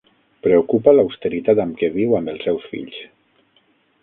[0.47, 2.99] Preocupa l'austeritat amb què viu amb els seus fills.